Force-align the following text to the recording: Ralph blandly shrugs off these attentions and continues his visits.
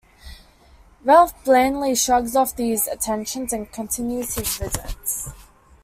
Ralph 1.03 1.45
blandly 1.45 1.93
shrugs 1.93 2.35
off 2.35 2.55
these 2.55 2.87
attentions 2.87 3.53
and 3.53 3.71
continues 3.71 4.33
his 4.33 4.57
visits. 4.57 5.29